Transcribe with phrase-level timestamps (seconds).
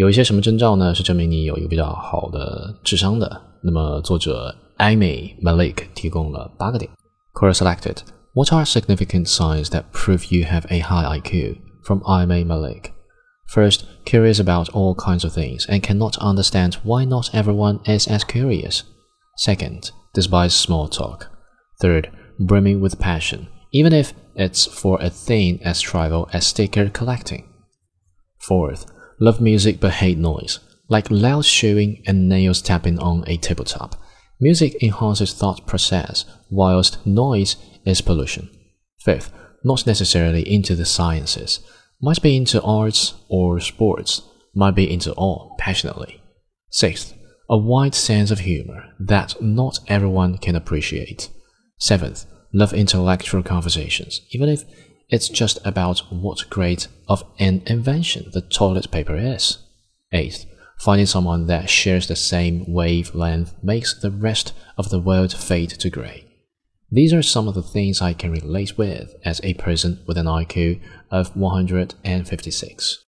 [0.00, 0.94] 有一些什么征兆呢？
[0.94, 3.42] 是证明你有一个比较好的智商的。
[3.62, 6.90] 那么作者 Amy Malik 提供了八个点。
[7.34, 7.98] Quora selected.
[8.32, 11.58] What are significant signs that prove you have a high IQ?
[11.84, 12.92] From Amy Malik.
[13.52, 18.24] First, curious about all kinds of things and cannot understand why not everyone is as
[18.24, 18.84] curious.
[19.36, 21.26] Second, despise small talk.
[21.82, 22.08] Third,
[22.38, 27.44] brimming with passion, even if it's for a thing as trivial as sticker collecting.
[28.38, 28.86] Fourth,
[29.20, 30.58] love music but hate noise,
[30.88, 33.94] like loud chewing and nails tapping on a tabletop.
[34.40, 38.48] Music enhances thought process, whilst noise is pollution.
[39.00, 41.60] Fifth, not necessarily into the sciences
[42.00, 44.22] might be into arts or sports,
[44.54, 46.22] might be into all passionately.
[46.70, 47.14] Sixth,
[47.48, 51.28] a wide sense of humor that not everyone can appreciate.
[51.78, 54.64] Seventh, love intellectual conversations, even if
[55.10, 59.58] it's just about what grade of an invention the toilet paper is.
[60.12, 60.46] Eighth,
[60.78, 65.90] finding someone that shares the same wavelength makes the rest of the world fade to
[65.90, 66.26] grey.
[66.92, 70.26] These are some of the things I can relate with as a person with an
[70.26, 72.98] IQ of 156.